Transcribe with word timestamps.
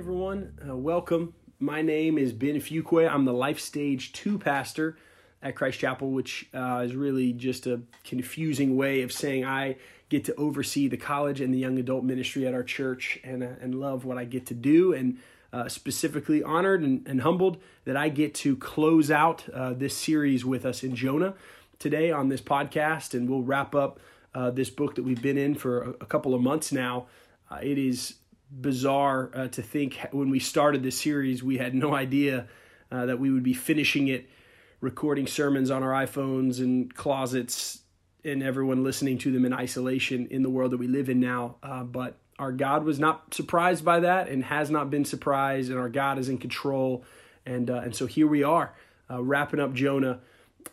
Everyone, 0.00 0.58
uh, 0.66 0.74
welcome. 0.74 1.34
My 1.58 1.82
name 1.82 2.16
is 2.16 2.32
Ben 2.32 2.54
Fuqua. 2.54 3.12
I'm 3.12 3.26
the 3.26 3.34
Life 3.34 3.60
Stage 3.60 4.14
2 4.14 4.38
pastor 4.38 4.96
at 5.42 5.54
Christ 5.54 5.78
Chapel, 5.78 6.10
which 6.10 6.48
uh, 6.54 6.82
is 6.86 6.96
really 6.96 7.34
just 7.34 7.66
a 7.66 7.82
confusing 8.02 8.78
way 8.78 9.02
of 9.02 9.12
saying 9.12 9.44
I 9.44 9.76
get 10.08 10.24
to 10.24 10.34
oversee 10.36 10.88
the 10.88 10.96
college 10.96 11.42
and 11.42 11.52
the 11.52 11.58
young 11.58 11.78
adult 11.78 12.04
ministry 12.04 12.46
at 12.46 12.54
our 12.54 12.62
church 12.62 13.20
and, 13.22 13.42
uh, 13.42 13.48
and 13.60 13.74
love 13.74 14.06
what 14.06 14.16
I 14.16 14.24
get 14.24 14.46
to 14.46 14.54
do. 14.54 14.94
And 14.94 15.18
uh, 15.52 15.68
specifically 15.68 16.42
honored 16.42 16.80
and, 16.80 17.06
and, 17.06 17.20
humbled 17.20 17.58
that 17.84 17.96
I 17.96 18.08
get 18.08 18.32
to 18.36 18.56
close 18.56 19.10
out 19.10 19.46
uh, 19.50 19.74
this 19.74 19.94
series 19.94 20.46
with 20.46 20.64
us 20.64 20.82
in 20.82 20.96
Jonah 20.96 21.34
today 21.78 22.10
on 22.10 22.30
this 22.30 22.40
podcast. 22.40 23.12
And 23.12 23.28
we'll 23.28 23.42
wrap 23.42 23.74
up 23.74 24.00
uh, 24.34 24.50
this 24.50 24.70
book 24.70 24.94
that 24.94 25.02
we've 25.02 25.20
been 25.20 25.36
in 25.36 25.54
for 25.56 25.82
a, 25.82 25.90
a 26.00 26.06
couple 26.06 26.34
of 26.34 26.40
months 26.40 26.72
now. 26.72 27.06
It 27.60 27.76
is 27.76 28.14
bizarre 28.50 29.30
uh, 29.34 29.48
to 29.48 29.62
think 29.62 29.98
when 30.12 30.30
we 30.30 30.40
started 30.40 30.82
this 30.82 30.98
series, 30.98 31.42
we 31.42 31.58
had 31.58 31.74
no 31.74 31.94
idea 31.94 32.48
uh, 32.90 33.06
that 33.06 33.20
we 33.20 33.30
would 33.30 33.42
be 33.42 33.54
finishing 33.54 34.08
it, 34.08 34.28
recording 34.80 35.26
sermons 35.26 35.70
on 35.70 35.82
our 35.82 35.92
iPhones 36.04 36.58
and 36.58 36.94
closets, 36.94 37.80
and 38.24 38.42
everyone 38.42 38.82
listening 38.82 39.18
to 39.18 39.32
them 39.32 39.44
in 39.44 39.52
isolation 39.52 40.26
in 40.30 40.42
the 40.42 40.50
world 40.50 40.72
that 40.72 40.78
we 40.78 40.88
live 40.88 41.08
in 41.08 41.20
now. 41.20 41.56
Uh, 41.62 41.84
but 41.84 42.18
our 42.38 42.52
God 42.52 42.84
was 42.84 42.98
not 42.98 43.32
surprised 43.32 43.84
by 43.84 44.00
that 44.00 44.28
and 44.28 44.44
has 44.44 44.70
not 44.70 44.90
been 44.90 45.04
surprised, 45.04 45.70
and 45.70 45.78
our 45.78 45.88
God 45.88 46.18
is 46.18 46.28
in 46.28 46.38
control. 46.38 47.04
And, 47.46 47.70
uh, 47.70 47.80
and 47.84 47.94
so 47.94 48.06
here 48.06 48.26
we 48.26 48.42
are, 48.42 48.74
uh, 49.10 49.22
wrapping 49.22 49.60
up 49.60 49.72
Jonah 49.74 50.20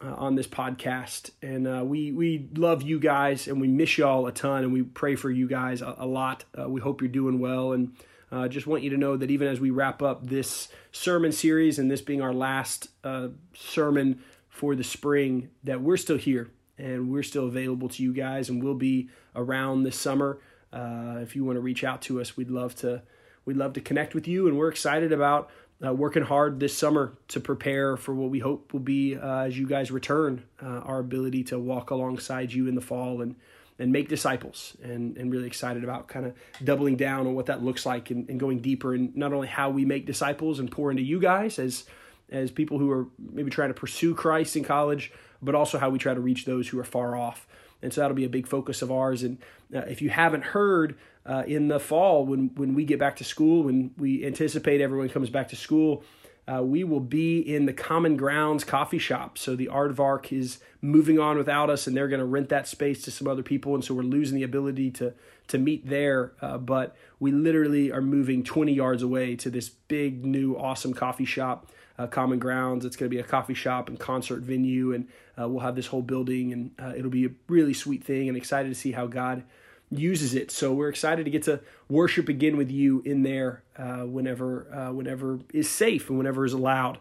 uh, 0.03 0.13
on 0.15 0.35
this 0.35 0.47
podcast. 0.47 1.31
And 1.41 1.67
uh, 1.67 1.83
we 1.85 2.11
we 2.11 2.49
love 2.55 2.81
you 2.83 2.99
guys, 2.99 3.47
and 3.47 3.61
we 3.61 3.67
miss 3.67 3.97
y'all 3.97 4.27
a 4.27 4.31
ton, 4.31 4.63
and 4.63 4.73
we 4.73 4.83
pray 4.83 5.15
for 5.15 5.29
you 5.29 5.47
guys 5.47 5.81
a, 5.81 5.95
a 5.99 6.05
lot. 6.05 6.45
Uh, 6.57 6.69
we 6.69 6.81
hope 6.81 7.01
you're 7.01 7.09
doing 7.09 7.39
well, 7.39 7.73
and 7.73 7.95
uh, 8.31 8.47
just 8.47 8.67
want 8.67 8.83
you 8.83 8.89
to 8.89 8.97
know 8.97 9.17
that 9.17 9.31
even 9.31 9.47
as 9.47 9.59
we 9.59 9.69
wrap 9.69 10.01
up 10.01 10.27
this 10.27 10.67
sermon 10.91 11.31
series, 11.31 11.79
and 11.79 11.89
this 11.89 12.01
being 12.01 12.21
our 12.21 12.33
last 12.33 12.89
uh, 13.03 13.29
sermon 13.53 14.21
for 14.49 14.75
the 14.75 14.83
spring, 14.83 15.49
that 15.63 15.81
we're 15.81 15.97
still 15.97 16.17
here 16.17 16.49
and 16.77 17.09
we're 17.09 17.23
still 17.23 17.47
available 17.47 17.89
to 17.89 18.03
you 18.03 18.13
guys, 18.13 18.49
and 18.49 18.63
we'll 18.63 18.75
be 18.75 19.09
around 19.35 19.83
this 19.83 19.99
summer. 19.99 20.39
Uh, 20.71 21.19
if 21.21 21.35
you 21.35 21.43
want 21.43 21.55
to 21.55 21.61
reach 21.61 21.83
out 21.83 22.01
to 22.03 22.21
us, 22.21 22.37
we'd 22.37 22.49
love 22.49 22.75
to 22.75 23.01
we'd 23.45 23.57
love 23.57 23.73
to 23.73 23.81
connect 23.81 24.13
with 24.13 24.27
you, 24.27 24.47
and 24.47 24.57
we're 24.57 24.69
excited 24.69 25.11
about 25.11 25.49
uh, 25.85 25.93
working 25.93 26.23
hard 26.23 26.59
this 26.59 26.75
summer 26.75 27.13
to 27.27 27.39
prepare 27.39 27.97
for 27.97 28.13
what 28.13 28.29
we 28.29 28.39
hope 28.39 28.73
will 28.73 28.79
be 28.79 29.15
uh, 29.15 29.41
as 29.43 29.57
you 29.57 29.67
guys 29.67 29.91
return 29.91 30.43
uh, 30.61 30.79
our 30.79 30.99
ability 30.99 31.43
to 31.43 31.59
walk 31.59 31.91
alongside 31.91 32.51
you 32.51 32.67
in 32.67 32.75
the 32.75 32.81
fall 32.81 33.21
and 33.21 33.35
and 33.79 33.91
make 33.91 34.09
disciples 34.09 34.75
and 34.81 35.17
and 35.17 35.31
really 35.31 35.45
excited 35.45 35.83
about 35.83 36.07
kind 36.07 36.25
of 36.25 36.33
doubling 36.63 36.95
down 36.95 37.27
on 37.27 37.35
what 37.35 37.45
that 37.45 37.63
looks 37.63 37.85
like 37.85 38.09
and, 38.09 38.27
and 38.27 38.39
going 38.39 38.59
deeper 38.59 38.95
in 38.95 39.11
not 39.13 39.33
only 39.33 39.47
how 39.47 39.69
we 39.69 39.85
make 39.85 40.05
disciples 40.07 40.59
and 40.59 40.71
pour 40.71 40.89
into 40.89 41.03
you 41.03 41.19
guys 41.19 41.59
as 41.59 41.85
as 42.29 42.51
people 42.51 42.77
who 42.77 42.91
are 42.91 43.07
maybe 43.17 43.49
trying 43.49 43.69
to 43.69 43.73
pursue 43.73 44.13
Christ 44.13 44.55
in 44.55 44.63
college, 44.63 45.11
but 45.41 45.55
also 45.55 45.77
how 45.77 45.89
we 45.89 45.99
try 45.99 46.13
to 46.13 46.19
reach 46.19 46.45
those 46.45 46.67
who 46.67 46.79
are 46.79 46.83
far 46.83 47.15
off. 47.15 47.47
And 47.81 47.93
so 47.93 48.01
that'll 48.01 48.15
be 48.15 48.25
a 48.25 48.29
big 48.29 48.47
focus 48.47 48.81
of 48.81 48.91
ours. 48.91 49.23
And 49.23 49.37
uh, 49.73 49.79
if 49.79 50.01
you 50.01 50.09
haven't 50.09 50.43
heard, 50.43 50.97
uh, 51.27 51.43
in 51.45 51.67
the 51.67 51.79
fall 51.79 52.25
when 52.25 52.51
when 52.55 52.73
we 52.73 52.85
get 52.85 52.99
back 52.99 53.17
to 53.17 53.23
school, 53.23 53.63
when 53.63 53.91
we 53.97 54.25
anticipate 54.25 54.81
everyone 54.81 55.09
comes 55.09 55.29
back 55.29 55.49
to 55.49 55.55
school. 55.55 56.03
Uh, 56.49 56.63
we 56.63 56.81
will 56.81 57.01
be 57.01 57.39
in 57.39 57.65
the 57.65 57.73
Common 57.73 58.15
Grounds 58.15 58.63
coffee 58.63 58.99
shop. 58.99 59.37
So 59.37 59.53
the 59.53 59.67
Aardvark 59.67 60.31
is 60.31 60.59
moving 60.81 61.19
on 61.19 61.37
without 61.37 61.69
us, 61.69 61.87
and 61.87 61.97
they're 61.97 62.07
going 62.07 62.21
to 62.21 62.25
rent 62.25 62.47
that 62.49 62.69
space 62.69 63.01
to 63.01 63.11
some 63.11 63.27
other 63.27 63.43
people, 63.43 63.75
and 63.75 63.83
so 63.83 63.93
we're 63.93 64.03
losing 64.03 64.37
the 64.37 64.43
ability 64.43 64.91
to 64.91 65.13
to 65.47 65.57
meet 65.57 65.87
there. 65.87 66.31
Uh, 66.41 66.57
but 66.57 66.95
we 67.19 67.31
literally 67.31 67.91
are 67.91 68.01
moving 68.01 68.43
20 68.43 68.71
yards 68.71 69.03
away 69.03 69.35
to 69.35 69.49
this 69.49 69.67
big 69.67 70.25
new 70.25 70.55
awesome 70.55 70.93
coffee 70.93 71.25
shop, 71.25 71.69
uh, 71.99 72.07
Common 72.07 72.39
Grounds. 72.39 72.85
It's 72.85 72.95
going 72.95 73.09
to 73.09 73.15
be 73.15 73.19
a 73.19 73.25
coffee 73.25 73.53
shop 73.53 73.89
and 73.89 73.99
concert 73.99 74.41
venue, 74.41 74.93
and 74.93 75.09
uh, 75.39 75.49
we'll 75.49 75.61
have 75.61 75.75
this 75.75 75.87
whole 75.87 76.01
building, 76.01 76.53
and 76.53 76.71
uh, 76.79 76.93
it'll 76.95 77.11
be 77.11 77.25
a 77.25 77.31
really 77.49 77.73
sweet 77.73 78.05
thing. 78.05 78.29
And 78.29 78.37
excited 78.37 78.69
to 78.69 78.75
see 78.75 78.93
how 78.93 79.07
God 79.07 79.43
uses 79.89 80.33
it. 80.33 80.51
So 80.51 80.73
we're 80.73 80.89
excited 80.89 81.25
to 81.25 81.31
get 81.31 81.43
to 81.43 81.61
worship 81.89 82.29
again 82.29 82.57
with 82.57 82.69
you 82.69 83.01
in 83.05 83.23
there 83.23 83.63
uh, 83.77 84.01
whenever 84.01 84.73
uh, 84.73 84.93
whenever 84.93 85.39
is 85.53 85.69
safe 85.69 86.09
and 86.09 86.17
whenever 86.17 86.45
is 86.45 86.53
allowed. 86.53 86.99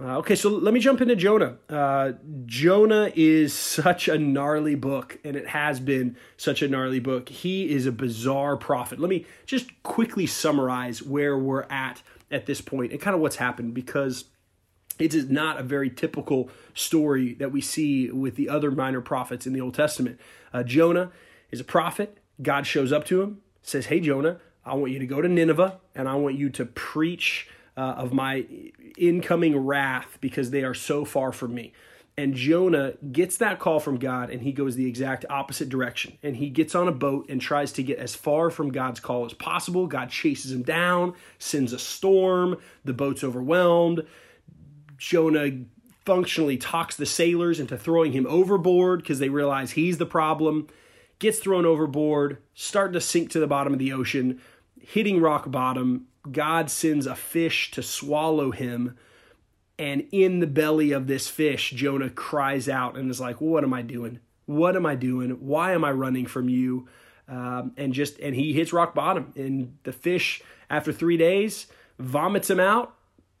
Uh, 0.00 0.18
okay, 0.18 0.34
so 0.34 0.48
let 0.48 0.74
me 0.74 0.80
jump 0.80 1.00
into 1.00 1.14
Jonah. 1.14 1.56
Uh, 1.68 2.12
Jonah 2.46 3.12
is 3.14 3.52
such 3.52 4.08
a 4.08 4.18
gnarly 4.18 4.74
book, 4.74 5.18
and 5.22 5.36
it 5.36 5.48
has 5.48 5.78
been 5.78 6.16
such 6.36 6.62
a 6.62 6.68
gnarly 6.68 6.98
book. 6.98 7.28
He 7.28 7.70
is 7.70 7.86
a 7.86 7.92
bizarre 7.92 8.56
prophet. 8.56 8.98
Let 8.98 9.10
me 9.10 9.26
just 9.46 9.70
quickly 9.82 10.26
summarize 10.26 11.02
where 11.02 11.38
we're 11.38 11.64
at 11.64 12.02
at 12.30 12.46
this 12.46 12.60
point 12.60 12.90
and 12.90 13.00
kind 13.00 13.14
of 13.14 13.20
what's 13.20 13.36
happened 13.36 13.74
because 13.74 14.24
it 14.98 15.14
is 15.14 15.28
not 15.28 15.60
a 15.60 15.62
very 15.62 15.90
typical 15.90 16.50
story 16.72 17.34
that 17.34 17.52
we 17.52 17.60
see 17.60 18.10
with 18.10 18.36
the 18.36 18.48
other 18.48 18.70
minor 18.70 19.00
prophets 19.00 19.46
in 19.46 19.52
the 19.52 19.60
Old 19.60 19.74
Testament. 19.74 20.18
Uh, 20.52 20.62
Jonah 20.62 21.12
is 21.50 21.60
a 21.60 21.64
prophet. 21.64 22.18
God 22.42 22.66
shows 22.66 22.92
up 22.92 23.04
to 23.06 23.22
him, 23.22 23.40
says, 23.62 23.86
Hey, 23.86 24.00
Jonah, 24.00 24.38
I 24.64 24.74
want 24.74 24.92
you 24.92 24.98
to 24.98 25.06
go 25.06 25.20
to 25.20 25.28
Nineveh 25.28 25.78
and 25.94 26.08
I 26.08 26.14
want 26.14 26.36
you 26.36 26.50
to 26.50 26.64
preach 26.64 27.48
uh, 27.76 27.80
of 27.80 28.12
my 28.12 28.46
incoming 28.96 29.56
wrath 29.56 30.18
because 30.20 30.50
they 30.50 30.62
are 30.62 30.74
so 30.74 31.04
far 31.04 31.32
from 31.32 31.54
me. 31.54 31.72
And 32.16 32.34
Jonah 32.34 32.92
gets 33.10 33.38
that 33.38 33.58
call 33.58 33.80
from 33.80 33.98
God 33.98 34.30
and 34.30 34.42
he 34.42 34.52
goes 34.52 34.76
the 34.76 34.86
exact 34.86 35.24
opposite 35.28 35.68
direction. 35.68 36.16
And 36.22 36.36
he 36.36 36.48
gets 36.48 36.74
on 36.76 36.86
a 36.86 36.92
boat 36.92 37.26
and 37.28 37.40
tries 37.40 37.72
to 37.72 37.82
get 37.82 37.98
as 37.98 38.14
far 38.14 38.50
from 38.50 38.70
God's 38.70 39.00
call 39.00 39.26
as 39.26 39.32
possible. 39.32 39.88
God 39.88 40.10
chases 40.10 40.52
him 40.52 40.62
down, 40.62 41.14
sends 41.40 41.72
a 41.72 41.78
storm, 41.78 42.58
the 42.84 42.92
boat's 42.92 43.24
overwhelmed. 43.24 44.06
Jonah 44.96 45.50
functionally 46.06 46.56
talks 46.56 46.96
the 46.96 47.06
sailors 47.06 47.58
into 47.58 47.76
throwing 47.76 48.12
him 48.12 48.26
overboard 48.28 49.00
because 49.00 49.18
they 49.18 49.28
realize 49.28 49.72
he's 49.72 49.98
the 49.98 50.06
problem 50.06 50.68
gets 51.24 51.38
thrown 51.38 51.64
overboard, 51.64 52.36
starting 52.52 52.92
to 52.92 53.00
sink 53.00 53.30
to 53.30 53.40
the 53.40 53.46
bottom 53.46 53.72
of 53.72 53.78
the 53.78 53.94
ocean, 53.94 54.38
hitting 54.78 55.22
rock 55.22 55.50
bottom. 55.50 56.06
God 56.30 56.70
sends 56.70 57.06
a 57.06 57.14
fish 57.14 57.70
to 57.70 57.82
swallow 57.82 58.50
him. 58.50 58.94
And 59.78 60.06
in 60.12 60.40
the 60.40 60.46
belly 60.46 60.92
of 60.92 61.06
this 61.06 61.26
fish, 61.26 61.70
Jonah 61.70 62.10
cries 62.10 62.68
out 62.68 62.98
and 62.98 63.10
is 63.10 63.20
like, 63.20 63.40
What 63.40 63.64
am 63.64 63.72
I 63.72 63.80
doing? 63.80 64.20
What 64.44 64.76
am 64.76 64.84
I 64.84 64.96
doing? 64.96 65.30
Why 65.30 65.72
am 65.72 65.82
I 65.82 65.92
running 65.92 66.26
from 66.26 66.50
you? 66.50 66.88
Um, 67.26 67.72
and 67.78 67.94
just 67.94 68.18
and 68.18 68.34
he 68.36 68.52
hits 68.52 68.74
rock 68.74 68.94
bottom. 68.94 69.32
And 69.34 69.78
the 69.84 69.92
fish, 69.92 70.42
after 70.68 70.92
three 70.92 71.16
days, 71.16 71.68
vomits 71.98 72.50
him 72.50 72.60
out. 72.60 72.94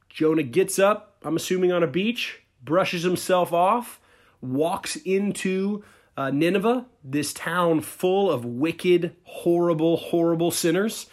Jonah 0.08 0.42
gets 0.42 0.78
up, 0.78 1.18
I'm 1.22 1.36
assuming 1.36 1.70
on 1.70 1.82
a 1.82 1.86
beach, 1.88 2.40
brushes 2.62 3.02
himself 3.02 3.52
off, 3.52 4.00
walks 4.40 4.96
into 4.96 5.84
uh, 6.16 6.30
Nineveh, 6.30 6.86
this 7.02 7.32
town 7.32 7.80
full 7.80 8.30
of 8.30 8.44
wicked, 8.44 9.16
horrible, 9.24 9.96
horrible 9.96 10.50
sinners, 10.50 11.06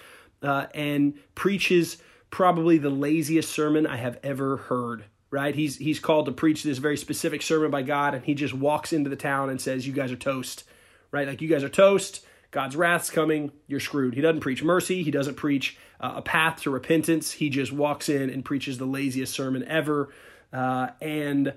uh, 0.43 0.67
and 0.73 1.15
preaches 1.35 1.97
probably 2.29 2.77
the 2.77 2.89
laziest 2.89 3.51
sermon 3.51 3.85
I 3.85 3.97
have 3.97 4.19
ever 4.23 4.57
heard. 4.57 5.05
Right? 5.29 5.55
He's 5.55 5.77
he's 5.77 5.99
called 5.99 6.25
to 6.25 6.33
preach 6.33 6.61
this 6.63 6.77
very 6.77 6.97
specific 6.97 7.41
sermon 7.41 7.71
by 7.71 7.83
God, 7.83 8.13
and 8.13 8.25
he 8.25 8.33
just 8.33 8.53
walks 8.53 8.91
into 8.91 9.09
the 9.09 9.15
town 9.15 9.49
and 9.49 9.61
says, 9.61 9.87
"You 9.87 9.93
guys 9.93 10.11
are 10.11 10.17
toast." 10.17 10.65
Right? 11.09 11.27
Like 11.27 11.41
you 11.41 11.47
guys 11.47 11.63
are 11.63 11.69
toast. 11.69 12.25
God's 12.51 12.75
wrath's 12.75 13.09
coming. 13.09 13.51
You're 13.67 13.79
screwed. 13.79 14.13
He 14.13 14.19
doesn't 14.19 14.41
preach 14.41 14.61
mercy. 14.61 15.03
He 15.03 15.11
doesn't 15.11 15.35
preach 15.35 15.77
uh, 16.01 16.15
a 16.17 16.21
path 16.21 16.61
to 16.63 16.69
repentance. 16.69 17.31
He 17.31 17.49
just 17.49 17.71
walks 17.71 18.09
in 18.09 18.29
and 18.29 18.43
preaches 18.43 18.77
the 18.77 18.85
laziest 18.85 19.33
sermon 19.33 19.63
ever, 19.63 20.09
uh, 20.51 20.89
and 21.01 21.53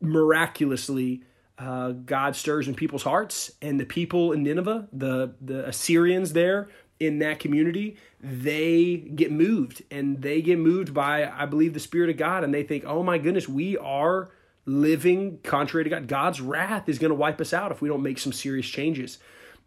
miraculously 0.00 1.22
uh, 1.58 1.92
God 1.92 2.36
stirs 2.36 2.66
in 2.66 2.74
people's 2.74 3.04
hearts, 3.04 3.52
and 3.62 3.78
the 3.78 3.86
people 3.86 4.32
in 4.32 4.42
Nineveh, 4.42 4.88
the 4.92 5.34
the 5.40 5.66
Assyrians 5.66 6.32
there 6.32 6.68
in 7.00 7.18
that 7.18 7.38
community, 7.38 7.96
they 8.20 8.96
get 8.96 9.30
moved, 9.30 9.82
and 9.90 10.22
they 10.22 10.42
get 10.42 10.58
moved 10.58 10.94
by, 10.94 11.28
I 11.28 11.46
believe, 11.46 11.74
the 11.74 11.80
Spirit 11.80 12.10
of 12.10 12.16
God, 12.16 12.44
and 12.44 12.54
they 12.54 12.62
think, 12.62 12.84
oh 12.86 13.02
my 13.02 13.18
goodness, 13.18 13.48
we 13.48 13.76
are 13.76 14.30
living 14.66 15.38
contrary 15.42 15.84
to 15.84 15.90
God. 15.90 16.08
God's 16.08 16.40
wrath 16.40 16.88
is 16.88 16.98
going 16.98 17.10
to 17.10 17.16
wipe 17.16 17.40
us 17.40 17.52
out 17.52 17.70
if 17.70 17.82
we 17.82 17.88
don't 17.88 18.02
make 18.02 18.18
some 18.18 18.32
serious 18.32 18.66
changes. 18.66 19.18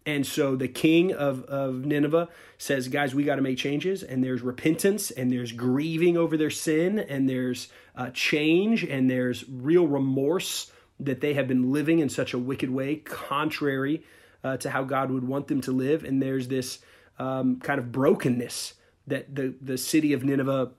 And 0.05 0.25
so 0.25 0.55
the 0.55 0.69
king 0.69 1.13
of, 1.13 1.43
of 1.43 1.85
Nineveh 1.85 2.29
says, 2.57 2.87
guys, 2.87 3.13
we 3.13 3.25
got 3.25 3.35
to 3.35 3.41
make 3.41 3.57
changes. 3.57 4.03
And 4.03 4.23
there's 4.23 4.41
repentance 4.41 5.11
and 5.11 5.29
there's 5.29 5.51
grieving 5.51 6.15
over 6.15 6.37
their 6.37 6.49
sin 6.49 6.97
and 6.97 7.29
there's 7.29 7.67
uh, 7.93 8.09
change 8.11 8.85
and 8.85 9.09
there's 9.09 9.43
real 9.49 9.85
remorse 9.85 10.71
that 10.99 11.21
they 11.21 11.33
have 11.33 11.47
been 11.47 11.71
living 11.71 11.99
in 11.99 12.09
such 12.09 12.33
a 12.33 12.39
wicked 12.39 12.69
way, 12.69 12.95
contrary 12.97 14.03
uh, 14.43 14.57
to 14.57 14.69
how 14.69 14.83
God 14.83 15.11
would 15.11 15.27
want 15.27 15.47
them 15.47 15.61
to 15.61 15.71
live. 15.71 16.03
And 16.03 16.21
there's 16.21 16.47
this 16.47 16.79
um, 17.19 17.59
kind 17.59 17.79
of 17.79 17.91
brokenness 17.91 18.73
that 19.05 19.33
the, 19.35 19.55
the 19.61 19.77
city 19.77 20.13
of 20.13 20.23
Nineveh 20.23 20.71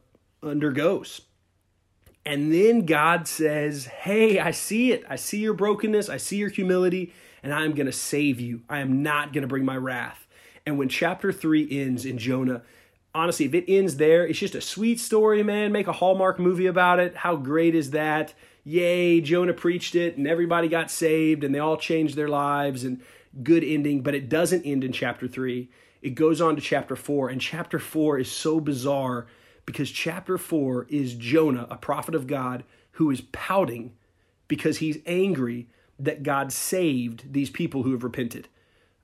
undergoes. 0.43 1.23
And 2.25 2.53
then 2.53 2.85
God 2.85 3.27
says, 3.27 3.87
Hey, 3.87 4.39
I 4.39 4.51
see 4.51 4.93
it. 4.93 5.05
I 5.09 5.17
see 5.17 5.39
your 5.39 5.55
brokenness. 5.55 6.09
I 6.09 6.19
see 6.19 6.37
your 6.37 6.51
humility 6.51 7.13
and 7.43 7.55
I 7.55 7.65
am 7.65 7.73
going 7.73 7.87
to 7.87 7.93
save 7.93 8.41
you. 8.41 8.63
I 8.69 8.81
am 8.81 9.03
not 9.03 9.33
going 9.33 9.43
to 9.43 9.49
bring 9.49 9.65
my 9.65 9.77
wrath. 9.77 10.27
And 10.67 10.77
when 10.77 10.89
chapter 10.89 11.33
three 11.33 11.67
ends 11.71 12.05
in 12.05 12.19
Jonah, 12.19 12.63
honestly, 13.15 13.47
if 13.47 13.55
it 13.55 13.65
ends 13.69 13.97
there, 13.97 14.27
it's 14.27 14.39
just 14.39 14.55
a 14.55 14.61
sweet 14.61 15.01
story, 15.01 15.43
man. 15.43 15.73
Make 15.73 15.87
a 15.87 15.93
Hallmark 15.93 16.39
movie 16.39 16.67
about 16.67 17.01
it. 17.01 17.17
How 17.17 17.37
great 17.37 17.75
is 17.75 17.93
that? 17.93 18.35
Yay, 18.69 19.23
Jonah 19.23 19.55
preached 19.55 19.95
it 19.95 20.19
and 20.19 20.27
everybody 20.27 20.69
got 20.69 20.91
saved 20.91 21.43
and 21.43 21.55
they 21.55 21.59
all 21.59 21.79
changed 21.79 22.17
their 22.17 22.29
lives 22.29 22.85
and 22.85 23.01
good 23.43 23.65
ending. 23.65 24.03
But 24.03 24.15
it 24.15 24.29
doesn't 24.29 24.67
end 24.67 24.85
in 24.85 24.93
chapter 24.93 25.27
three. 25.27 25.71
It 26.03 26.11
goes 26.11 26.43
on 26.43 26.55
to 26.55 26.61
chapter 26.61 26.95
four. 26.95 27.31
And 27.31 27.41
chapter 27.41 27.79
four 27.79 28.19
is 28.19 28.31
so 28.31 28.61
bizarre 28.61 29.27
because 29.65 29.91
chapter 29.91 30.37
four 30.37 30.87
is 30.91 31.15
Jonah, 31.15 31.67
a 31.71 31.79
prophet 31.79 32.15
of 32.15 32.27
God, 32.27 32.63
who 32.93 33.11
is 33.11 33.23
pouting 33.33 33.95
because 34.49 34.79
he's 34.79 34.99
angry 35.07 35.69
that 35.99 36.23
God 36.23 36.53
saved 36.53 37.33
these 37.33 37.49
people 37.49 37.85
who 37.85 37.93
have 37.93 38.05
repented. 38.05 38.49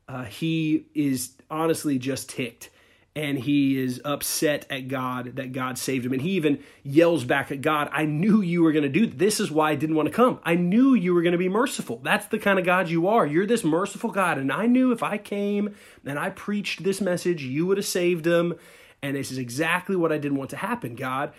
Uh, 0.06 0.24
he 0.24 0.84
is 0.94 1.38
honestly 1.50 1.98
just 1.98 2.28
ticked 2.28 2.68
and 3.16 3.38
he 3.38 3.80
is 3.80 4.00
upset 4.04 4.66
at 4.68 4.88
God 4.88 5.36
that 5.36 5.52
God 5.52 5.78
saved 5.78 6.04
him. 6.04 6.12
And 6.12 6.22
he 6.22 6.30
even 6.30 6.58
yells 6.82 7.24
back 7.24 7.52
at 7.52 7.62
God, 7.62 7.88
I 7.92 8.06
knew 8.06 8.42
you 8.42 8.62
were 8.62 8.72
going 8.72 8.82
to 8.82 8.88
do 8.88 9.06
this. 9.06 9.38
is 9.38 9.52
why 9.52 9.70
I 9.70 9.74
didn't 9.76 9.94
want 9.94 10.08
to 10.08 10.14
come. 10.14 10.40
I 10.42 10.56
knew 10.56 10.94
you 10.94 11.14
were 11.14 11.22
going 11.22 11.32
to 11.32 11.38
be 11.38 11.48
merciful. 11.48 12.00
That's 12.02 12.26
the 12.26 12.40
kind 12.40 12.58
of 12.58 12.64
God 12.64 12.88
you 12.88 13.06
are. 13.06 13.24
You're 13.24 13.46
this 13.46 13.62
merciful 13.62 14.10
God. 14.10 14.38
And 14.38 14.50
I 14.50 14.66
knew 14.66 14.90
if 14.90 15.02
I 15.02 15.18
came 15.18 15.76
and 16.04 16.18
I 16.18 16.30
preached 16.30 16.82
this 16.82 17.00
message, 17.00 17.44
you 17.44 17.66
would 17.66 17.76
have 17.76 17.86
saved 17.86 18.26
him. 18.26 18.54
And 19.00 19.16
this 19.16 19.30
is 19.30 19.38
exactly 19.38 19.94
what 19.94 20.10
I 20.10 20.18
didn't 20.18 20.38
want 20.38 20.50
to 20.50 20.56
happen, 20.56 20.96
God. 20.96 21.32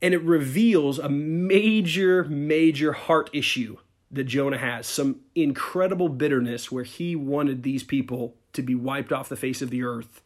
And 0.00 0.14
it 0.14 0.22
reveals 0.22 0.98
a 0.98 1.08
major, 1.08 2.24
major 2.24 2.92
heart 2.92 3.28
issue 3.34 3.76
that 4.10 4.24
Jonah 4.24 4.58
has, 4.58 4.86
some 4.86 5.20
incredible 5.34 6.08
bitterness 6.08 6.72
where 6.72 6.84
he 6.84 7.14
wanted 7.14 7.62
these 7.62 7.82
people 7.82 8.36
to 8.54 8.62
be 8.62 8.74
wiped 8.74 9.12
off 9.12 9.28
the 9.28 9.36
face 9.36 9.60
of 9.60 9.70
the 9.70 9.82
earth. 9.82 10.21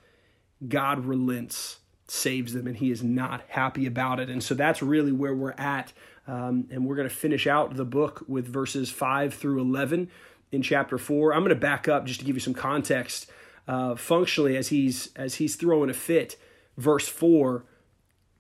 God 0.67 1.05
relents, 1.05 1.79
saves 2.09 2.53
them, 2.53 2.67
and 2.67 2.77
he 2.77 2.91
is 2.91 3.03
not 3.03 3.43
happy 3.49 3.87
about 3.87 4.21
it. 4.21 4.31
And 4.31 4.43
so 4.43 4.55
that's 4.55 4.83
really 4.83 5.13
where 5.13 5.35
we're 5.35 5.53
at. 5.53 5.93
Um, 6.27 6.67
and 6.71 6.87
we're 6.87 6.97
going 6.97 7.09
to 7.09 7.15
finish 7.15 7.47
out 7.47 7.77
the 7.77 7.85
book 7.85 8.25
with 8.27 8.49
verses 8.49 8.91
5 8.91 9.35
through 9.35 9.61
11 9.61 10.11
in 10.51 10.63
chapter 10.63 10.99
4. 10.99 11.33
I'm 11.33 11.41
going 11.41 11.51
to 11.51 11.55
back 11.55 11.89
up 11.89 12.07
just 12.07 12.21
to 12.21 12.27
give 12.27 12.37
you 12.37 12.41
some 12.41 12.55
context. 12.55 13.31
Uh, 13.69 13.95
functionally, 13.97 14.57
as 14.57 14.69
he's 14.69 15.11
as 15.17 15.37
he's 15.37 15.57
throwing 15.57 15.91
a 15.91 15.95
fit, 15.95 16.37
verse 16.77 17.09
4 17.09 17.65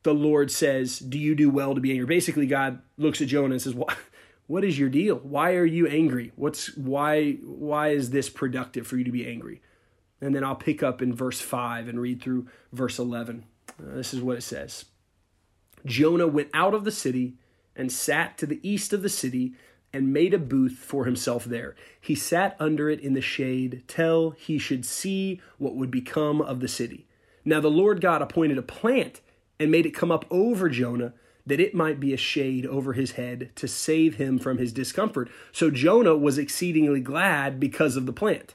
the 0.06 0.14
Lord 0.14 0.52
says, 0.52 1.00
Do 1.00 1.18
you 1.18 1.34
do 1.34 1.50
well 1.50 1.74
to 1.74 1.80
be 1.80 1.90
angry? 1.90 2.06
Basically, 2.06 2.46
God 2.46 2.80
looks 2.96 3.20
at 3.20 3.26
Jonah 3.26 3.54
and 3.54 3.60
says, 3.60 3.74
What? 3.74 3.96
what 4.46 4.64
is 4.64 4.78
your 4.78 4.88
deal? 4.88 5.16
Why 5.16 5.54
are 5.54 5.64
you 5.64 5.88
angry? 5.88 6.30
What's 6.36 6.74
why 6.76 7.32
why 7.42 7.88
is 7.88 8.10
this 8.10 8.30
productive 8.30 8.86
for 8.86 8.96
you 8.96 9.04
to 9.04 9.10
be 9.10 9.26
angry? 9.26 9.60
And 10.20 10.34
then 10.34 10.44
I'll 10.44 10.56
pick 10.56 10.82
up 10.82 11.02
in 11.02 11.14
verse 11.14 11.40
5 11.40 11.88
and 11.88 12.00
read 12.00 12.22
through 12.22 12.46
verse 12.72 12.98
11. 12.98 13.44
Uh, 13.78 13.94
this 13.96 14.14
is 14.14 14.22
what 14.22 14.38
it 14.38 14.42
says. 14.42 14.86
Jonah 15.84 16.26
went 16.26 16.48
out 16.54 16.74
of 16.74 16.84
the 16.84 16.92
city 16.92 17.34
and 17.74 17.92
sat 17.92 18.38
to 18.38 18.46
the 18.46 18.60
east 18.62 18.92
of 18.92 19.02
the 19.02 19.08
city 19.08 19.54
and 19.92 20.12
made 20.12 20.34
a 20.34 20.38
booth 20.38 20.78
for 20.78 21.04
himself 21.04 21.44
there. 21.44 21.74
He 22.00 22.14
sat 22.14 22.56
under 22.58 22.90
it 22.90 23.00
in 23.00 23.14
the 23.14 23.20
shade 23.20 23.84
till 23.86 24.30
he 24.30 24.58
should 24.58 24.84
see 24.84 25.40
what 25.58 25.76
would 25.76 25.90
become 25.90 26.40
of 26.40 26.60
the 26.60 26.68
city. 26.68 27.06
Now 27.44 27.60
the 27.60 27.70
Lord 27.70 28.00
God 28.00 28.22
appointed 28.22 28.58
a 28.58 28.62
plant 28.62 29.20
and 29.60 29.70
made 29.70 29.86
it 29.86 29.94
come 29.94 30.10
up 30.10 30.24
over 30.30 30.68
Jonah 30.68 31.14
that 31.46 31.60
it 31.60 31.74
might 31.74 32.00
be 32.00 32.12
a 32.12 32.18
shade 32.18 32.66
over 32.66 32.92
his 32.92 33.12
head 33.12 33.50
to 33.54 33.68
save 33.68 34.16
him 34.16 34.38
from 34.38 34.58
his 34.58 34.72
discomfort. 34.72 35.30
So 35.52 35.70
Jonah 35.70 36.16
was 36.16 36.38
exceedingly 36.38 37.00
glad 37.00 37.60
because 37.60 37.96
of 37.96 38.04
the 38.04 38.12
plant. 38.12 38.54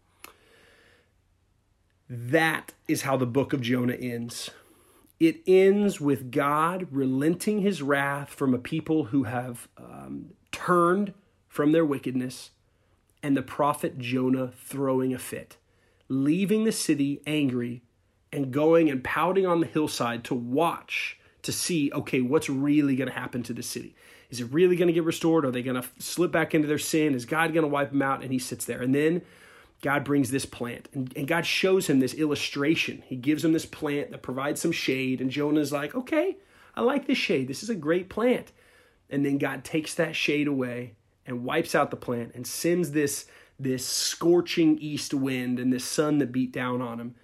That 2.13 2.73
is 2.89 3.03
how 3.03 3.15
the 3.15 3.25
book 3.25 3.53
of 3.53 3.61
Jonah 3.61 3.93
ends. 3.93 4.49
It 5.17 5.37
ends 5.47 6.01
with 6.01 6.29
God 6.29 6.87
relenting 6.91 7.61
his 7.61 7.81
wrath 7.81 8.31
from 8.31 8.53
a 8.53 8.57
people 8.57 9.05
who 9.05 9.23
have 9.23 9.69
um, 9.77 10.31
turned 10.51 11.13
from 11.47 11.71
their 11.71 11.85
wickedness, 11.85 12.51
and 13.23 13.37
the 13.37 13.41
prophet 13.41 13.97
Jonah 13.97 14.51
throwing 14.57 15.13
a 15.13 15.19
fit, 15.19 15.55
leaving 16.09 16.65
the 16.65 16.73
city 16.73 17.21
angry 17.25 17.81
and 18.33 18.51
going 18.51 18.89
and 18.89 19.01
pouting 19.01 19.45
on 19.45 19.61
the 19.61 19.67
hillside 19.67 20.25
to 20.25 20.35
watch 20.35 21.17
to 21.43 21.53
see, 21.53 21.91
okay, 21.93 22.19
what's 22.19 22.49
really 22.49 22.97
going 22.97 23.09
to 23.09 23.17
happen 23.17 23.41
to 23.43 23.53
the 23.53 23.63
city. 23.63 23.95
Is 24.29 24.41
it 24.41 24.51
really 24.51 24.75
going 24.75 24.87
to 24.87 24.93
get 24.93 25.05
restored? 25.05 25.45
Are 25.45 25.51
they 25.51 25.63
going 25.63 25.81
to 25.81 25.87
slip 25.97 26.33
back 26.33 26.53
into 26.53 26.67
their 26.67 26.77
sin? 26.77 27.15
Is 27.15 27.23
God 27.23 27.53
going 27.53 27.63
to 27.63 27.69
wipe 27.69 27.91
them 27.91 28.01
out? 28.01 28.21
And 28.21 28.33
he 28.33 28.39
sits 28.39 28.65
there. 28.65 28.81
And 28.81 28.93
then 28.93 29.21
God 29.81 30.03
brings 30.03 30.29
this 30.29 30.45
plant 30.45 30.89
and, 30.93 31.11
and 31.15 31.27
God 31.27 31.45
shows 31.45 31.87
him 31.87 31.99
this 31.99 32.13
illustration. 32.13 33.03
He 33.07 33.15
gives 33.15 33.43
him 33.43 33.53
this 33.53 33.65
plant 33.65 34.11
that 34.11 34.21
provides 34.21 34.61
some 34.61 34.71
shade. 34.71 35.21
And 35.21 35.31
Jonah's 35.31 35.71
like, 35.71 35.95
okay, 35.95 36.37
I 36.75 36.81
like 36.81 37.07
this 37.07 37.17
shade. 37.17 37.47
This 37.47 37.63
is 37.63 37.69
a 37.69 37.75
great 37.75 38.07
plant. 38.07 38.51
And 39.09 39.25
then 39.25 39.37
God 39.37 39.63
takes 39.63 39.93
that 39.95 40.15
shade 40.15 40.47
away 40.47 40.93
and 41.25 41.43
wipes 41.43 41.75
out 41.75 41.91
the 41.91 41.97
plant 41.97 42.33
and 42.35 42.45
sends 42.45 42.91
this, 42.91 43.25
this 43.59 43.85
scorching 43.85 44.77
east 44.77 45.13
wind 45.13 45.59
and 45.59 45.73
this 45.73 45.83
sun 45.83 46.19
that 46.19 46.31
beat 46.31 46.51
down 46.51 46.81
on 46.81 46.99
him. 46.99 47.15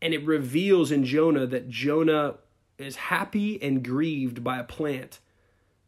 And 0.00 0.12
it 0.12 0.26
reveals 0.26 0.90
in 0.90 1.04
Jonah 1.04 1.46
that 1.46 1.68
Jonah 1.68 2.34
is 2.76 2.96
happy 2.96 3.62
and 3.62 3.84
grieved 3.84 4.42
by 4.42 4.58
a 4.58 4.64
plant 4.64 5.20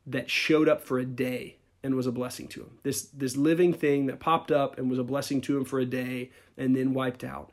that 0.06 0.30
showed 0.30 0.68
up 0.68 0.82
for 0.82 0.98
a 0.98 1.04
day 1.04 1.56
and 1.84 1.94
was 1.94 2.06
a 2.06 2.12
blessing 2.12 2.48
to 2.48 2.62
him. 2.62 2.78
This 2.82 3.02
this 3.02 3.36
living 3.36 3.72
thing 3.72 4.06
that 4.06 4.18
popped 4.18 4.50
up 4.50 4.78
and 4.78 4.90
was 4.90 4.98
a 4.98 5.04
blessing 5.04 5.40
to 5.42 5.56
him 5.56 5.64
for 5.64 5.78
a 5.78 5.86
day 5.86 6.30
and 6.56 6.74
then 6.74 6.94
wiped 6.94 7.22
out. 7.22 7.52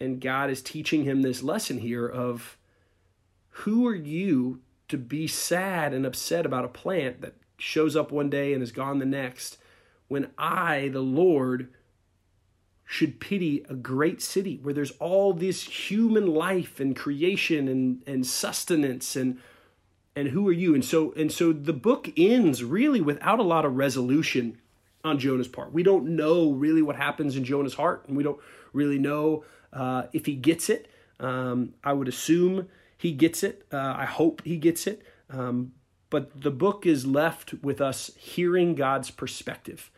And 0.00 0.20
God 0.20 0.50
is 0.50 0.62
teaching 0.62 1.04
him 1.04 1.22
this 1.22 1.42
lesson 1.42 1.78
here 1.78 2.08
of 2.08 2.56
who 3.50 3.86
are 3.86 3.94
you 3.94 4.62
to 4.88 4.96
be 4.96 5.28
sad 5.28 5.92
and 5.92 6.06
upset 6.06 6.46
about 6.46 6.64
a 6.64 6.68
plant 6.68 7.20
that 7.20 7.34
shows 7.58 7.94
up 7.94 8.10
one 8.10 8.30
day 8.30 8.54
and 8.54 8.62
is 8.62 8.72
gone 8.72 8.98
the 8.98 9.04
next 9.04 9.58
when 10.08 10.30
I, 10.36 10.88
the 10.88 11.02
Lord, 11.02 11.72
should 12.84 13.20
pity 13.20 13.64
a 13.68 13.74
great 13.74 14.20
city 14.20 14.58
where 14.60 14.74
there's 14.74 14.90
all 14.92 15.32
this 15.32 15.62
human 15.62 16.26
life 16.26 16.80
and 16.80 16.96
creation 16.96 17.68
and, 17.68 18.02
and 18.08 18.26
sustenance 18.26 19.14
and 19.14 19.38
and 20.20 20.30
who 20.30 20.46
are 20.48 20.52
you? 20.52 20.74
And 20.74 20.84
so 20.84 21.12
and 21.16 21.32
so 21.32 21.52
the 21.52 21.72
book 21.72 22.12
ends 22.16 22.62
really 22.62 23.00
without 23.00 23.38
a 23.38 23.42
lot 23.42 23.64
of 23.64 23.76
resolution 23.76 24.58
on 25.02 25.18
Jonah's 25.18 25.48
part. 25.48 25.72
We 25.72 25.82
don't 25.82 26.14
know 26.14 26.52
really 26.52 26.82
what 26.82 26.96
happens 26.96 27.36
in 27.36 27.44
Jonah's 27.44 27.74
heart, 27.74 28.04
and 28.06 28.16
we 28.16 28.22
don't 28.22 28.38
really 28.72 28.98
know 28.98 29.44
uh, 29.72 30.04
if 30.12 30.26
he 30.26 30.34
gets 30.34 30.68
it. 30.68 30.88
Um, 31.18 31.74
I 31.82 31.92
would 31.92 32.08
assume 32.08 32.68
he 32.96 33.12
gets 33.12 33.42
it. 33.42 33.66
Uh, 33.72 33.94
I 33.96 34.04
hope 34.04 34.42
he 34.44 34.56
gets 34.56 34.86
it. 34.86 35.02
Um, 35.30 35.72
but 36.10 36.42
the 36.42 36.50
book 36.50 36.86
is 36.86 37.06
left 37.06 37.54
with 37.62 37.80
us 37.80 38.10
hearing 38.16 38.74
God's 38.74 39.10
perspective. 39.10 39.90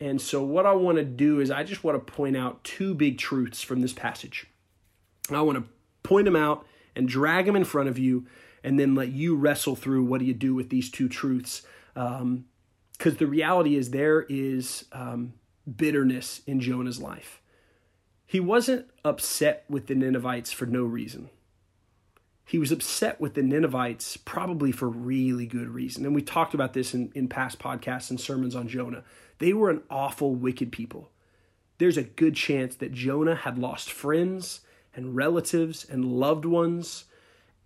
And 0.00 0.20
so, 0.20 0.42
what 0.42 0.64
I 0.64 0.72
want 0.72 0.96
to 0.96 1.04
do 1.04 1.40
is, 1.40 1.50
I 1.50 1.62
just 1.62 1.84
want 1.84 2.04
to 2.04 2.12
point 2.12 2.36
out 2.36 2.64
two 2.64 2.94
big 2.94 3.18
truths 3.18 3.62
from 3.62 3.82
this 3.82 3.92
passage. 3.92 4.46
I 5.30 5.42
want 5.42 5.58
to 5.58 5.64
point 6.02 6.24
them 6.24 6.36
out 6.36 6.66
and 6.96 7.06
drag 7.06 7.44
them 7.44 7.54
in 7.54 7.64
front 7.64 7.88
of 7.88 7.98
you, 7.98 8.26
and 8.62 8.78
then 8.78 8.94
let 8.94 9.08
you 9.08 9.36
wrestle 9.36 9.76
through 9.76 10.04
what 10.04 10.20
do 10.20 10.24
you 10.24 10.34
do 10.34 10.54
with 10.54 10.70
these 10.70 10.90
two 10.90 11.08
truths. 11.08 11.62
Because 11.94 12.22
um, 12.22 12.44
the 13.02 13.26
reality 13.26 13.76
is, 13.76 13.90
there 13.90 14.26
is 14.28 14.84
um, 14.92 15.34
bitterness 15.76 16.42
in 16.46 16.60
Jonah's 16.60 17.00
life. 17.00 17.40
He 18.26 18.40
wasn't 18.40 18.86
upset 19.04 19.64
with 19.68 19.86
the 19.86 19.94
Ninevites 19.94 20.52
for 20.52 20.66
no 20.66 20.84
reason. 20.84 21.30
He 22.44 22.58
was 22.58 22.72
upset 22.72 23.20
with 23.20 23.34
the 23.34 23.42
Ninevites 23.42 24.16
probably 24.16 24.72
for 24.72 24.88
really 24.88 25.46
good 25.46 25.68
reason. 25.68 26.04
And 26.04 26.14
we 26.14 26.22
talked 26.22 26.52
about 26.52 26.72
this 26.72 26.94
in, 26.94 27.12
in 27.14 27.28
past 27.28 27.58
podcasts 27.60 28.10
and 28.10 28.20
sermons 28.20 28.56
on 28.56 28.66
Jonah. 28.66 29.04
They 29.38 29.52
were 29.52 29.70
an 29.70 29.82
awful, 29.88 30.34
wicked 30.34 30.72
people. 30.72 31.10
There's 31.78 31.96
a 31.96 32.02
good 32.02 32.34
chance 32.34 32.74
that 32.76 32.92
Jonah 32.92 33.36
had 33.36 33.58
lost 33.58 33.90
friends 33.90 34.60
and 34.94 35.14
relatives 35.16 35.86
and 35.88 36.04
loved 36.04 36.44
ones 36.44 37.04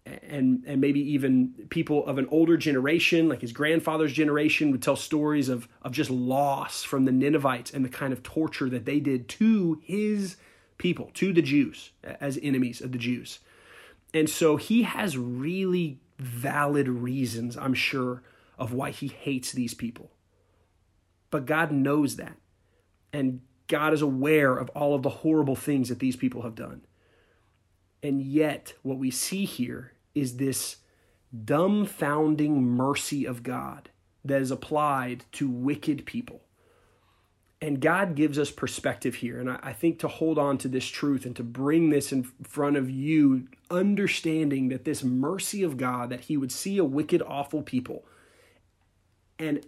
and 0.06 0.62
and 0.66 0.80
maybe 0.80 1.00
even 1.00 1.54
people 1.70 2.06
of 2.06 2.18
an 2.18 2.26
older 2.30 2.56
generation 2.56 3.28
like 3.28 3.40
his 3.40 3.52
grandfather's 3.52 4.12
generation 4.12 4.70
would 4.70 4.82
tell 4.82 4.96
stories 4.96 5.48
of 5.48 5.66
of 5.82 5.92
just 5.92 6.10
loss 6.10 6.82
from 6.82 7.06
the 7.06 7.12
Ninevites 7.12 7.72
and 7.72 7.84
the 7.84 7.88
kind 7.88 8.12
of 8.12 8.22
torture 8.22 8.68
that 8.68 8.84
they 8.84 9.00
did 9.00 9.28
to 9.30 9.80
his 9.82 10.36
people 10.76 11.10
to 11.14 11.32
the 11.32 11.42
Jews 11.42 11.92
as 12.02 12.38
enemies 12.42 12.80
of 12.80 12.92
the 12.92 12.98
Jews. 12.98 13.38
And 14.12 14.30
so 14.30 14.56
he 14.56 14.82
has 14.82 15.18
really 15.18 15.98
valid 16.18 16.88
reasons, 16.88 17.56
I'm 17.56 17.74
sure, 17.74 18.22
of 18.58 18.72
why 18.72 18.90
he 18.90 19.08
hates 19.08 19.52
these 19.52 19.74
people. 19.74 20.12
But 21.30 21.46
God 21.46 21.72
knows 21.72 22.16
that. 22.16 22.36
And 23.12 23.40
God 23.66 23.92
is 23.92 24.02
aware 24.02 24.56
of 24.56 24.68
all 24.70 24.94
of 24.94 25.02
the 25.02 25.08
horrible 25.08 25.56
things 25.56 25.88
that 25.88 25.98
these 25.98 26.16
people 26.16 26.42
have 26.42 26.54
done. 26.54 26.82
And 28.04 28.20
yet, 28.20 28.74
what 28.82 28.98
we 28.98 29.10
see 29.10 29.46
here 29.46 29.92
is 30.14 30.36
this 30.36 30.76
dumbfounding 31.34 32.60
mercy 32.60 33.24
of 33.24 33.42
God 33.42 33.88
that 34.22 34.42
is 34.42 34.50
applied 34.50 35.24
to 35.32 35.48
wicked 35.48 36.04
people. 36.04 36.42
And 37.62 37.80
God 37.80 38.14
gives 38.14 38.38
us 38.38 38.50
perspective 38.50 39.16
here. 39.16 39.40
And 39.40 39.50
I, 39.50 39.72
think 39.72 39.98
to 40.00 40.08
hold 40.08 40.38
on 40.38 40.58
to 40.58 40.68
this 40.68 40.84
truth 40.84 41.24
and 41.24 41.34
to 41.36 41.42
bring 41.42 41.88
this 41.88 42.12
in 42.12 42.24
front 42.42 42.76
of 42.76 42.90
you, 42.90 43.48
understanding 43.70 44.68
that 44.68 44.84
this 44.84 45.02
mercy 45.02 45.62
of 45.62 45.78
God, 45.78 46.10
that 46.10 46.20
He 46.20 46.36
would 46.36 46.52
see 46.52 46.76
a 46.76 46.84
wicked, 46.84 47.22
awful 47.22 47.62
people, 47.62 48.04
and 49.38 49.64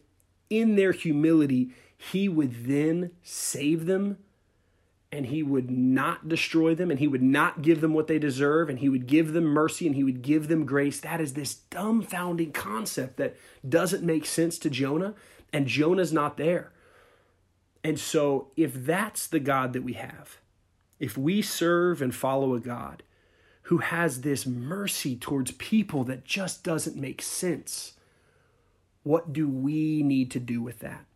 in 0.51 0.77
their 0.77 0.93
humility, 0.93 1.71
He 1.97 2.29
would 2.29 2.67
then 2.67 3.13
save 3.23 3.87
them 3.87 4.19
and 5.17 5.27
he 5.27 5.43
would 5.43 5.71
not 5.71 6.29
destroy 6.29 6.75
them 6.75 6.91
and 6.91 7.01
he 7.01 7.09
would 7.09 7.23
not 7.23 7.63
give 7.63 7.81
them 7.81 7.95
what 7.95 8.07
they 8.07 8.19
deserve 8.19 8.69
and 8.69 8.81
he 8.81 8.91
would 8.91 9.07
give 9.07 9.33
them 9.33 9.45
mercy 9.45 9.87
and 9.87 9.97
he 9.97 10.05
would 10.05 10.21
give 10.21 10.49
them 10.49 10.67
grace. 10.67 11.01
That 11.01 11.23
is 11.23 11.33
this 11.33 11.63
dumbfounding 11.71 12.53
concept 12.53 13.17
that 13.17 13.35
doesn't 13.67 14.05
make 14.05 14.27
sense 14.27 14.59
to 14.59 14.69
Jonah 14.69 15.15
and 15.55 15.67
Jonah's 15.67 16.13
not 16.13 16.37
there. 16.37 16.71
And 17.83 17.99
so, 17.99 18.49
if 18.59 18.75
that's 18.75 19.27
the 19.27 19.41
God 19.41 19.73
that 19.73 19.85
we 19.85 19.95
have, 19.95 20.37
if 21.01 21.17
we 21.17 21.41
serve 21.41 22.03
and 22.03 22.15
follow 22.15 22.53
a 22.53 22.61
God 22.61 23.03
who 23.63 23.79
has 23.79 24.21
this 24.21 24.45
mercy 24.45 25.17
towards 25.17 25.53
people 25.53 26.05
that 26.05 26.27
just 26.27 26.63
doesn't 26.63 26.97
make 26.97 27.23
sense, 27.23 27.95
what 29.03 29.33
do 29.33 29.49
we 29.49 30.03
need 30.03 30.31
to 30.33 30.41
do 30.41 30.61
with 30.61 30.81
that? 30.81 31.07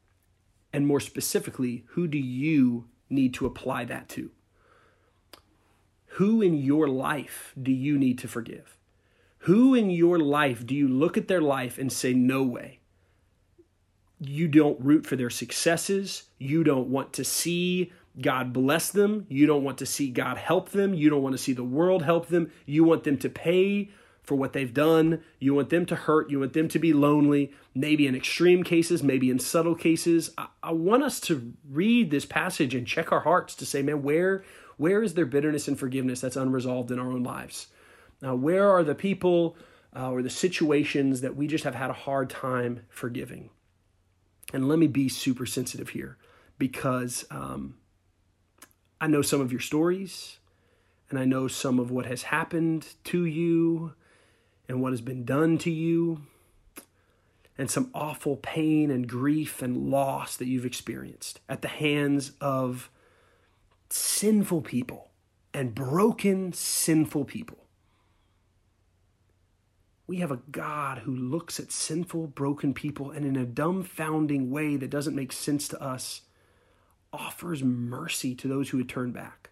And 0.73 0.87
more 0.87 1.01
specifically, 1.01 1.85
who 1.89 2.07
do 2.07 2.19
you 2.19 2.87
need 3.11 3.35
to 3.35 3.47
apply 3.47 3.85
that 3.87 4.09
to? 4.11 4.31
Who 6.15 6.43
in 6.43 6.55
your 6.55 6.89
life 6.89 7.55
do 7.61 7.73
you 7.73 7.99
need 7.99 8.19
to 8.19 8.29
forgive? 8.29 8.77
Who 9.45 9.75
in 9.75 9.91
your 9.91 10.19
life 10.19 10.67
do 10.67 10.75
you 10.75 10.89
look 10.89 11.17
at 11.17 11.29
their 11.29 11.41
life 11.41 11.79
and 11.79 11.93
say, 11.93 12.13
no 12.13 12.43
way? 12.43 12.81
You 14.19 14.49
don't 14.49 14.81
root 14.81 15.07
for 15.07 15.17
their 15.17 15.31
successes. 15.31 16.25
You 16.39 16.63
don't 16.63 16.89
want 16.89 17.15
to 17.15 17.25
see 17.25 17.93
God 18.21 18.53
bless 18.53 18.91
them. 18.91 19.25
You 19.29 19.47
don't 19.47 19.65
want 19.65 19.79
to 19.79 19.87
see 19.87 20.11
God 20.11 20.37
help 20.37 20.71
them. 20.71 20.95
You 20.95 21.09
don't 21.11 21.23
want 21.23 21.35
to 21.35 21.43
see 21.43 21.53
the 21.53 21.65
world 21.65 22.03
help 22.03 22.27
them. 22.27 22.51
You 22.67 22.85
want 22.85 23.05
them 23.05 23.17
to 23.19 23.31
pay 23.31 23.91
for 24.31 24.37
what 24.37 24.53
they've 24.53 24.73
done. 24.73 25.21
You 25.41 25.55
want 25.55 25.71
them 25.71 25.87
to 25.87 25.97
hurt. 25.97 26.31
You 26.31 26.39
want 26.39 26.53
them 26.53 26.69
to 26.69 26.79
be 26.79 26.93
lonely, 26.93 27.53
maybe 27.75 28.07
in 28.07 28.15
extreme 28.15 28.63
cases, 28.63 29.03
maybe 29.03 29.29
in 29.29 29.41
subtle 29.41 29.75
cases. 29.75 30.31
I, 30.39 30.47
I 30.63 30.71
want 30.71 31.03
us 31.03 31.19
to 31.23 31.53
read 31.69 32.13
this 32.13 32.25
passage 32.25 32.73
and 32.73 32.87
check 32.87 33.11
our 33.11 33.23
hearts 33.23 33.57
to 33.57 33.67
say, 33.67 33.83
man, 33.83 34.05
where, 34.05 34.45
where 34.77 35.03
is 35.03 35.15
there 35.15 35.27
bitterness 35.27 35.67
and 35.67 35.77
forgiveness 35.77 36.21
that's 36.21 36.37
unresolved 36.37 36.93
in 36.93 37.01
our 37.01 37.11
own 37.11 37.25
lives? 37.25 37.67
Now, 38.23 38.37
where 38.37 38.71
are 38.71 38.85
the 38.85 38.95
people 38.95 39.57
uh, 39.97 40.13
or 40.13 40.23
the 40.23 40.31
situations 40.31 41.23
that 41.23 41.35
we 41.35 41.49
just 41.49 41.65
have 41.65 41.75
had 41.75 41.91
a 41.91 41.95
hard 41.95 42.31
time 42.31 42.83
forgiving? 42.89 43.51
And 44.55 44.69
let 44.69 44.79
me 44.79 44.87
be 44.87 45.09
super 45.09 45.45
sensitive 45.45 45.89
here 45.89 46.19
because 46.57 47.25
um, 47.33 47.79
I 49.01 49.09
know 49.09 49.23
some 49.23 49.41
of 49.41 49.51
your 49.51 49.61
stories 49.61 50.39
and 51.11 51.19
I 51.19 51.25
know 51.25 51.49
some 51.49 51.81
of 51.81 51.91
what 51.91 52.07
has 52.07 52.23
happened 52.23 52.87
to 53.05 53.25
you 53.25 53.95
and 54.71 54.81
what 54.81 54.93
has 54.93 55.01
been 55.01 55.25
done 55.25 55.59
to 55.59 55.69
you, 55.71 56.21
and 57.59 57.69
some 57.69 57.91
awful 57.93 58.37
pain 58.37 58.89
and 58.89 59.09
grief 59.09 59.63
and 59.63 59.91
loss 59.91 60.37
that 60.37 60.47
you've 60.47 60.65
experienced 60.65 61.41
at 61.49 61.61
the 61.61 61.69
hands 61.69 62.33
of 62.41 62.89
sinful 63.91 64.63
people 64.63 65.11
and 65.53 65.75
broken, 65.75 66.53
sinful 66.53 67.25
people. 67.25 67.59
We 70.07 70.19
have 70.19 70.31
a 70.31 70.41
God 70.53 70.99
who 70.99 71.17
looks 71.17 71.59
at 71.59 71.73
sinful, 71.73 72.29
broken 72.29 72.73
people 72.73 73.11
and 73.11 73.27
in 73.27 73.35
a 73.35 73.45
dumbfounding 73.45 74.51
way 74.51 74.77
that 74.77 74.89
doesn't 74.89 75.17
make 75.17 75.33
sense 75.33 75.67
to 75.69 75.83
us, 75.83 76.21
offers 77.13 77.65
mercy 77.65 78.37
to 78.37 78.47
those 78.47 78.69
who 78.69 78.77
would 78.77 78.89
turn 78.89 79.11
back. 79.11 79.51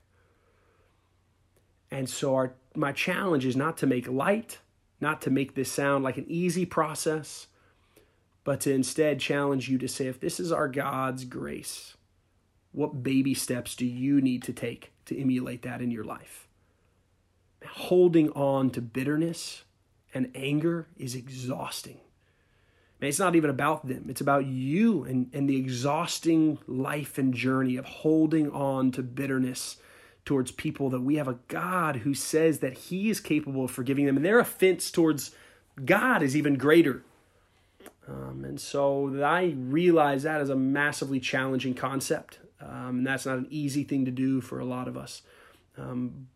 And 1.90 2.08
so, 2.08 2.36
our, 2.36 2.54
my 2.76 2.92
challenge 2.92 3.44
is 3.44 3.56
not 3.56 3.76
to 3.78 3.86
make 3.88 4.06
light 4.06 4.58
not 5.00 5.22
to 5.22 5.30
make 5.30 5.54
this 5.54 5.70
sound 5.70 6.04
like 6.04 6.18
an 6.18 6.26
easy 6.28 6.66
process, 6.66 7.46
but 8.44 8.60
to 8.60 8.72
instead 8.72 9.20
challenge 9.20 9.68
you 9.68 9.78
to 9.78 9.88
say, 9.88 10.06
if 10.06 10.20
this 10.20 10.40
is 10.40 10.50
our 10.50 10.68
God's 10.68 11.24
grace, 11.24 11.96
what 12.72 13.02
baby 13.02 13.34
steps 13.34 13.74
do 13.76 13.86
you 13.86 14.20
need 14.20 14.42
to 14.44 14.52
take 14.52 14.92
to 15.06 15.18
emulate 15.18 15.62
that 15.62 15.80
in 15.80 15.90
your 15.90 16.04
life? 16.04 16.48
Holding 17.66 18.30
on 18.30 18.70
to 18.70 18.80
bitterness 18.80 19.64
and 20.14 20.30
anger 20.34 20.86
is 20.96 21.14
exhausting. 21.14 22.00
Man, 23.00 23.08
it's 23.08 23.18
not 23.18 23.36
even 23.36 23.50
about 23.50 23.86
them. 23.86 24.06
It's 24.08 24.20
about 24.20 24.46
you 24.46 25.04
and, 25.04 25.30
and 25.32 25.48
the 25.48 25.56
exhausting 25.56 26.58
life 26.66 27.18
and 27.18 27.32
journey 27.32 27.76
of 27.76 27.84
holding 27.84 28.50
on 28.50 28.90
to 28.92 29.02
bitterness 29.02 29.76
towards 30.28 30.50
people 30.50 30.90
that 30.90 31.00
we 31.00 31.16
have 31.16 31.26
a 31.26 31.38
God 31.48 31.96
who 31.96 32.12
says 32.12 32.58
that 32.58 32.76
He 32.76 33.08
is 33.08 33.18
capable 33.18 33.64
of 33.64 33.70
forgiving 33.70 34.04
them, 34.04 34.16
and 34.16 34.26
their 34.26 34.38
offense 34.38 34.90
towards 34.90 35.34
God 35.82 36.22
is 36.22 36.36
even 36.36 36.56
greater. 36.56 37.02
Um, 38.06 38.44
and 38.44 38.60
so 38.60 39.22
I 39.24 39.54
realize 39.56 40.24
that 40.24 40.42
is 40.42 40.50
a 40.50 40.54
massively 40.56 41.18
challenging 41.18 41.72
concept. 41.72 42.40
Um, 42.60 42.98
and 42.98 43.06
that's 43.06 43.24
not 43.24 43.38
an 43.38 43.46
easy 43.48 43.84
thing 43.84 44.04
to 44.04 44.10
do 44.10 44.42
for 44.42 44.58
a 44.58 44.66
lot 44.66 44.86
of 44.86 44.98
us. 44.98 45.22
Um, 45.78 46.28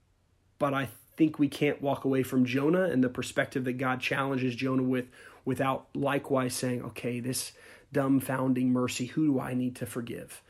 but 0.58 0.72
I 0.72 0.88
think 1.18 1.38
we 1.38 1.48
can't 1.48 1.82
walk 1.82 2.06
away 2.06 2.22
from 2.22 2.46
Jonah 2.46 2.84
and 2.84 3.04
the 3.04 3.10
perspective 3.10 3.64
that 3.64 3.74
God 3.74 4.00
challenges 4.00 4.54
Jonah 4.54 4.82
with 4.82 5.04
without 5.44 5.86
likewise 5.94 6.54
saying, 6.54 6.82
okay, 6.82 7.20
this 7.20 7.52
dumbfounding 7.92 8.68
mercy, 8.68 9.06
who 9.06 9.26
do 9.26 9.40
I 9.40 9.52
need 9.52 9.76
to 9.76 9.86
forgive? 9.86 10.40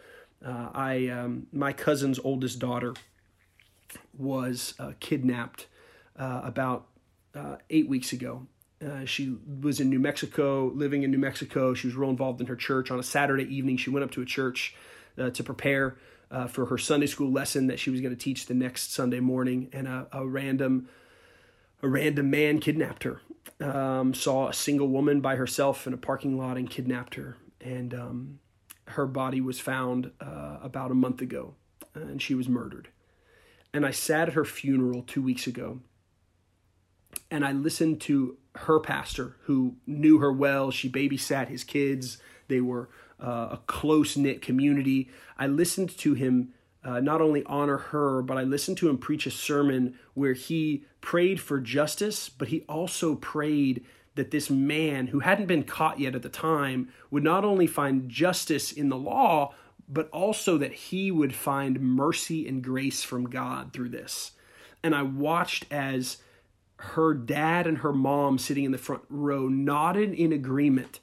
Uh, 0.45 0.69
I, 0.73 1.09
um, 1.09 1.49
my 1.53 1.73
cousin's 1.73 2.21
oldest 2.23 2.61
daughter, 2.61 2.95
was 4.17 4.75
uh, 4.79 4.93
kidnapped 5.01 5.67
uh, 6.17 6.43
about 6.45 6.87
uh, 7.35 7.57
eight 7.71 7.89
weeks 7.89 8.13
ago. 8.13 8.47
Uh, 8.85 9.05
she 9.05 9.37
was 9.61 9.81
in 9.81 9.89
New 9.89 10.01
Mexico, 10.01 10.73
living 10.75 11.03
in 11.03 11.11
New 11.11 11.19
Mexico. 11.19 11.73
She 11.73 11.87
was 11.87 11.97
real 11.97 12.11
involved 12.11 12.41
in 12.41 12.47
her 12.49 12.57
church. 12.57 12.91
On 12.91 12.99
a 12.99 13.03
Saturday 13.03 13.45
evening, 13.45 13.77
she 13.77 13.91
went 13.91 14.05
up 14.05 14.11
to 14.13 14.23
a 14.23 14.25
church 14.25 14.75
uh, 15.19 15.31
to 15.31 15.45
prepare 15.45 15.97
uh, 16.31 16.47
for 16.47 16.67
her 16.67 16.79
Sunday 16.79 17.07
school 17.07 17.31
lesson 17.31 17.69
that 17.69 17.79
she 17.79 17.91
was 17.91 18.01
going 18.01 18.15
to 18.15 18.21
teach 18.21 18.47
the 18.47 18.55
next 18.55 18.93
Sunday 18.93 19.21
morning, 19.21 19.69
and 19.73 19.87
a, 19.87 20.07
a 20.13 20.27
random 20.27 20.89
a 21.83 21.89
random 21.89 22.31
man 22.31 22.61
kidnapped 22.61 23.03
her. 23.03 23.21
Um, 23.61 24.15
saw 24.15 24.49
a 24.49 24.53
single 24.53 24.89
woman 24.89 25.21
by 25.21 25.37
herself 25.37 25.87
in 25.87 25.93
a 25.93 25.97
parking 25.97 26.39
lot 26.39 26.57
and 26.57 26.71
kidnapped 26.71 27.17
her. 27.17 27.37
And 27.61 27.93
um, 27.93 28.39
her 28.87 29.07
body 29.07 29.41
was 29.41 29.59
found 29.59 30.13
about 30.21 30.93
a 30.93 30.95
month 30.95 31.21
ago, 31.21 31.55
and 31.95 32.23
she 32.23 32.35
was 32.35 32.49
murdered 32.49 32.89
and 33.75 33.87
I 33.87 33.91
sat 33.91 34.29
at 34.29 34.35
her 34.35 34.45
funeral 34.45 35.03
two 35.03 35.23
weeks 35.23 35.47
ago. 35.47 35.81
and 37.31 37.45
I 37.45 37.53
listened 37.53 38.01
to 38.03 38.37
her 38.57 38.79
pastor 38.81 39.37
who 39.45 39.77
knew 39.87 40.19
her 40.19 40.33
well. 40.33 40.71
She 40.71 40.91
babysat 40.91 41.49
his 41.49 41.65
kids. 41.65 42.19
They 42.49 42.61
were 42.61 42.91
uh, 43.21 43.49
a 43.53 43.61
close 43.67 44.17
knit 44.17 44.43
community. 44.43 45.11
I 45.39 45.47
listened 45.47 45.97
to 45.99 46.15
him 46.15 46.53
uh, 46.85 47.01
not 47.01 47.21
only 47.21 47.43
honor 47.45 47.79
her, 47.79 48.23
but 48.23 48.37
I 48.37 48.43
listened 48.43 48.77
to 48.79 48.89
him 48.89 48.99
preach 48.99 49.27
a 49.27 49.31
sermon 49.31 49.99
where 50.15 50.33
he 50.35 50.85
prayed 51.01 51.41
for 51.41 51.61
justice, 51.61 52.29
but 52.29 52.49
he 52.49 52.63
also 52.69 53.15
prayed 53.15 53.85
that 54.15 54.31
this 54.31 54.51
man 54.51 55.07
who 55.07 55.21
hadn't 55.21 55.47
been 55.47 55.63
caught 55.63 55.99
yet 56.01 56.15
at 56.15 56.23
the 56.23 56.29
time 56.29 56.89
would 57.11 57.23
not 57.23 57.45
only 57.45 57.67
find 57.67 58.11
justice 58.11 58.73
in 58.73 58.91
the 58.91 58.97
law, 58.97 59.55
but 59.93 60.09
also 60.11 60.57
that 60.57 60.73
he 60.73 61.11
would 61.11 61.35
find 61.35 61.81
mercy 61.81 62.49
and 62.49 62.65
grace 62.65 63.03
from 63.03 63.29
God 63.29 63.73
through 63.73 63.91
this. 63.91 64.33
And 64.83 64.95
I 64.95 65.03
watched 65.03 65.67
as 65.71 66.19
her 66.77 67.15
dad 67.15 67.67
and 67.67 67.79
her 67.79 67.93
mom 67.93 68.39
sitting 68.39 68.65
in 68.65 68.73
the 68.73 68.79
front 68.79 69.03
row 69.09 69.49
nodded 69.49 70.15
in 70.15 70.33
agreement 70.33 70.99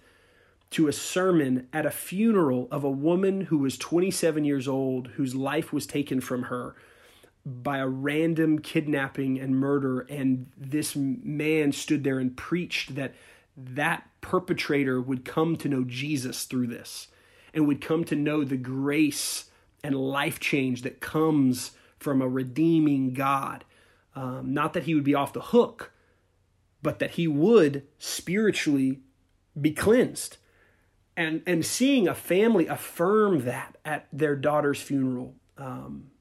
to 0.72 0.88
a 0.88 0.94
sermon 0.94 1.68
at 1.72 1.86
a 1.86 1.92
funeral 1.92 2.68
of 2.72 2.84
a 2.84 2.90
woman 2.90 3.42
who 3.42 3.60
was 3.60 3.78
27 3.78 4.44
years 4.44 4.68
old, 4.68 5.08
whose 5.10 5.36
life 5.36 5.72
was 5.72 5.86
taken 5.86 6.20
from 6.20 6.44
her 6.44 6.76
by 7.46 7.78
a 7.78 7.88
random 7.88 8.60
kidnapping 8.60 9.40
and 9.40 9.56
murder. 9.56 10.02
And 10.02 10.48
this 10.58 10.96
man 10.96 11.72
stood 11.72 12.04
there 12.04 12.20
and 12.20 12.36
preached 12.36 12.96
that 12.96 13.14
that 13.56 14.08
perpetrator 14.22 15.00
would 15.00 15.26
come 15.26 15.56
to 15.58 15.70
know 15.70 15.84
Jesus 15.84 16.46
through 16.46 16.68
this 16.68 17.08
and 17.54 17.68
would 17.68 17.82
come 17.82 18.04
to 18.06 18.16
know 18.16 18.44
the 18.44 18.58
grace 18.58 19.50
and 19.84 19.96
life 19.96 20.40
change 20.40 20.82
that 20.82 21.00
comes 21.00 21.72
from 21.98 22.22
a 22.22 22.28
redeeming 22.28 23.14
God. 23.14 23.66
Um, 24.16 24.54
not 24.54 24.74
that 24.74 24.84
he 24.84 24.96
would 24.96 25.04
be 25.04 25.16
off 25.16 25.34
the 25.34 25.42
hook, 25.42 25.92
but 26.82 27.00
that 27.00 27.12
he 27.12 27.28
would 27.28 27.86
spiritually 27.98 29.00
be 29.60 29.72
cleansed. 29.72 30.38
And, 31.16 31.42
and 31.46 31.66
seeing 31.66 32.08
a 32.08 32.16
family 32.16 32.68
affirm 32.68 33.44
that 33.46 33.78
at 33.84 34.08
their 34.14 34.36
daughter's 34.36 34.82
funeral, 34.82 35.36
um, 35.58 36.12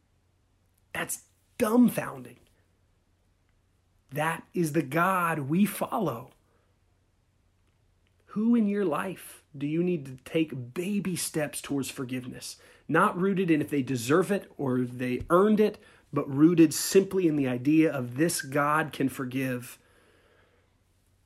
that's 0.93 1.23
dumbfounding. 1.59 2.39
That 4.11 4.43
is 4.55 4.73
the 4.73 4.83
God 4.83 5.41
we 5.41 5.67
follow. 5.67 6.31
Who 8.33 8.55
in 8.55 8.69
your 8.69 8.85
life 8.85 9.43
do 9.59 9.67
you 9.67 9.83
need 9.83 10.07
to 10.07 10.19
take 10.25 10.75
baby 10.75 11.17
steps 11.17 11.61
towards 11.61 11.91
forgiveness? 11.91 12.57
Not 12.88 13.19
rooted 13.19 13.50
in 13.50 13.61
if 13.61 13.71
they 13.71 13.83
deserve 13.83 14.31
it 14.31 14.50
or 14.57 14.81
they 14.81 15.23
earned 15.31 15.61
it, 15.61 15.79
but 16.12 16.33
rooted 16.35 16.73
simply 16.73 17.27
in 17.27 17.37
the 17.37 17.49
idea 17.49 17.93
of 17.93 18.17
this 18.17 18.41
God 18.41 18.93
can 18.93 19.09
forgive. 19.09 19.79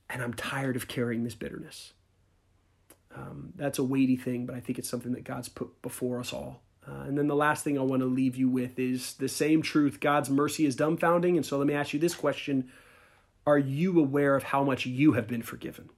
And 0.09 0.21
I'm 0.21 0.33
tired 0.33 0.75
of 0.75 0.87
carrying 0.87 1.23
this 1.23 1.35
bitterness. 1.35 1.93
Um, 3.15 3.53
that's 3.55 3.79
a 3.79 3.83
weighty 3.83 4.15
thing, 4.15 4.45
but 4.45 4.55
I 4.55 4.59
think 4.59 4.79
it's 4.79 4.89
something 4.89 5.13
that 5.13 5.23
God's 5.23 5.49
put 5.49 5.81
before 5.81 6.19
us 6.19 6.33
all. 6.33 6.61
Uh, 6.87 7.03
and 7.07 7.17
then 7.17 7.27
the 7.27 7.35
last 7.35 7.63
thing 7.63 7.77
I 7.77 7.81
want 7.81 8.01
to 8.01 8.07
leave 8.07 8.35
you 8.35 8.49
with 8.49 8.77
is 8.77 9.13
the 9.13 9.29
same 9.29 9.61
truth 9.61 9.99
God's 9.99 10.29
mercy 10.29 10.65
is 10.65 10.75
dumbfounding. 10.75 11.35
And 11.35 11.45
so 11.45 11.57
let 11.57 11.67
me 11.67 11.73
ask 11.73 11.93
you 11.93 11.99
this 11.99 12.15
question 12.15 12.69
Are 13.45 13.57
you 13.57 13.99
aware 13.99 14.35
of 14.35 14.43
how 14.43 14.63
much 14.63 14.85
you 14.85 15.13
have 15.13 15.27
been 15.27 15.43
forgiven? 15.43 15.89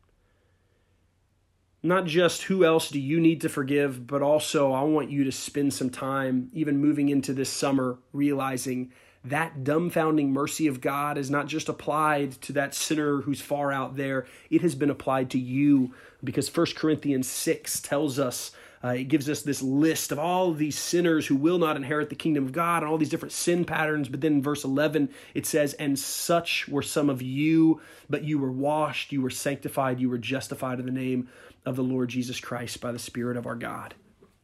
Not 1.86 2.06
just 2.06 2.44
who 2.44 2.66
else 2.66 2.90
do 2.90 3.00
you 3.00 3.20
need 3.20 3.42
to 3.42 3.50
forgive, 3.50 4.08
but 4.08 4.22
also 4.22 4.72
I 4.72 4.82
want 4.82 5.12
you 5.12 5.24
to 5.24 5.32
spend 5.32 5.74
some 5.74 5.90
time, 5.90 6.50
even 6.54 6.80
moving 6.80 7.10
into 7.10 7.34
this 7.34 7.50
summer, 7.50 8.00
realizing 8.12 8.92
that 9.24 9.64
dumbfounding 9.64 10.30
mercy 10.30 10.68
of 10.68 10.82
God 10.82 11.18
is 11.18 11.32
not 11.32 11.48
just 11.48 11.68
applied 11.68 12.34
to 12.44 12.54
that 12.54 12.76
sinner 12.76 13.22
who's 13.22 13.42
far 13.42 13.72
out 13.72 13.96
there, 13.96 14.28
it 14.50 14.62
has 14.62 14.76
been 14.76 14.90
applied 14.90 15.30
to 15.32 15.40
you 15.40 15.94
because 16.24 16.56
1 16.56 16.68
Corinthians 16.76 17.28
6 17.28 17.82
tells 17.82 18.20
us. 18.20 18.52
Uh, 18.86 18.90
it 18.90 19.06
gives 19.06 19.28
us 19.28 19.42
this 19.42 19.64
list 19.64 20.12
of 20.12 20.20
all 20.20 20.52
of 20.52 20.60
these 20.60 20.78
sinners 20.78 21.26
who 21.26 21.36
will 21.36 21.58
not 21.58 21.76
inherit 21.76 22.10
the 22.10 22.16
kingdom 22.16 22.46
of 22.46 22.52
God 22.52 22.84
and 22.84 22.92
all 22.92 23.00
these 23.00 23.10
different 23.10 23.32
sin 23.32 23.66
patterns. 23.66 24.10
But 24.10 24.22
then 24.22 24.34
in 24.34 24.42
verse 24.44 24.64
11, 24.64 25.10
it 25.34 25.48
says, 25.48 25.74
And 25.74 25.98
such 25.98 26.68
were 26.68 26.84
some 26.84 27.10
of 27.10 27.20
you, 27.20 27.82
but 28.08 28.24
you 28.24 28.38
were 28.38 28.52
washed, 28.52 29.12
you 29.12 29.24
were 29.24 29.32
sanctified, 29.32 30.00
you 30.00 30.08
were 30.08 30.20
justified 30.20 30.80
in 30.80 30.86
the 30.86 30.92
name 30.92 31.30
of 31.66 31.76
the 31.76 31.84
Lord 31.84 32.10
Jesus 32.10 32.40
Christ 32.40 32.80
by 32.80 32.92
the 32.92 33.00
Spirit 33.00 33.38
of 33.38 33.48
our 33.48 33.56
God. 33.56 33.96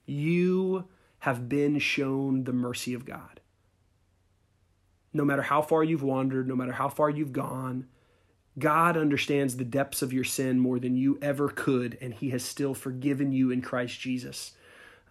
You 0.07 0.85
have 1.19 1.47
been 1.47 1.77
shown 1.77 2.45
the 2.45 2.53
mercy 2.53 2.95
of 2.95 3.05
God. 3.05 3.41
No 5.13 5.23
matter 5.23 5.43
how 5.43 5.61
far 5.61 5.83
you've 5.83 6.01
wandered, 6.01 6.47
no 6.47 6.55
matter 6.55 6.71
how 6.71 6.89
far 6.89 7.11
you've 7.11 7.33
gone, 7.33 7.85
God 8.59 8.97
understands 8.97 9.55
the 9.55 9.63
depths 9.63 10.01
of 10.01 10.11
your 10.11 10.23
sin 10.23 10.59
more 10.59 10.79
than 10.79 10.95
you 10.95 11.17
ever 11.21 11.49
could, 11.49 11.97
and 12.01 12.13
He 12.13 12.29
has 12.31 12.43
still 12.43 12.73
forgiven 12.73 13.31
you 13.31 13.51
in 13.51 13.61
Christ 13.61 13.99
Jesus. 13.99 14.51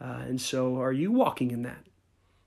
Uh, 0.01 0.23
and 0.27 0.41
so, 0.41 0.81
are 0.81 0.93
you 0.93 1.11
walking 1.13 1.51
in 1.51 1.63
that? 1.63 1.85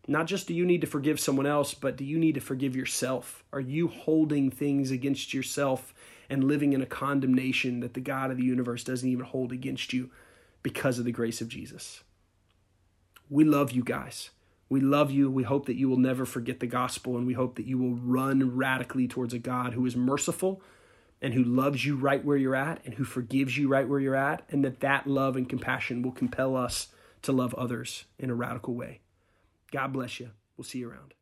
Not 0.08 0.28
just 0.28 0.48
do 0.48 0.54
you 0.54 0.66
need 0.66 0.82
to 0.82 0.88
forgive 0.88 1.20
someone 1.20 1.46
else, 1.46 1.74
but 1.74 1.96
do 1.96 2.04
you 2.04 2.20
need 2.20 2.36
to 2.36 2.42
forgive 2.42 2.76
yourself? 2.76 3.44
Are 3.54 3.60
you 3.60 3.88
holding 3.88 4.52
things 4.52 4.92
against 4.92 5.34
yourself 5.34 5.94
and 6.30 6.44
living 6.44 6.74
in 6.74 6.82
a 6.82 6.86
condemnation 6.86 7.80
that 7.82 7.94
the 7.94 8.02
God 8.02 8.32
of 8.32 8.38
the 8.38 8.44
universe 8.44 8.84
doesn't 8.84 9.08
even 9.08 9.26
hold 9.26 9.52
against 9.52 9.94
you 9.94 10.10
because 10.64 10.98
of 10.98 11.06
the 11.06 11.12
grace 11.12 11.42
of 11.42 11.50
Jesus. 11.50 12.04
We 13.30 13.44
love 13.44 13.72
you 13.72 13.84
guys. 13.84 14.32
We 14.70 14.80
love 14.80 15.12
you. 15.12 15.30
We 15.30 15.44
hope 15.44 15.66
that 15.68 15.76
you 15.76 15.90
will 15.90 15.98
never 15.98 16.26
forget 16.26 16.60
the 16.60 16.68
gospel, 16.68 17.18
and 17.18 17.28
we 17.28 17.34
hope 17.34 17.56
that 17.56 17.68
you 17.68 17.78
will 17.78 17.96
run 17.96 18.56
radically 18.56 19.08
towards 19.08 19.34
a 19.34 19.40
God 19.40 19.74
who 19.74 19.86
is 19.86 19.96
merciful 19.96 20.62
and 21.24 21.34
who 21.34 21.44
loves 21.44 21.86
you 21.86 21.96
right 21.96 22.24
where 22.24 22.38
you're 22.38 22.56
at 22.56 22.82
and 22.86 22.94
who 22.96 23.06
forgives 23.06 23.58
you 23.58 23.70
right 23.70 23.88
where 23.88 24.00
you're 24.00 24.14
at, 24.14 24.44
and 24.50 24.64
that 24.64 24.82
that 24.82 25.08
love 25.08 25.36
and 25.38 25.50
compassion 25.50 26.04
will 26.04 26.12
compel 26.12 26.56
us 26.56 26.90
to 27.22 27.32
love 27.32 27.54
others 27.56 28.04
in 28.20 28.30
a 28.30 28.36
radical 28.36 28.76
way. 28.76 29.00
God 29.72 29.94
bless 29.94 30.20
you. 30.20 30.32
We'll 30.58 30.66
see 30.66 30.80
you 30.80 30.90
around. 30.90 31.14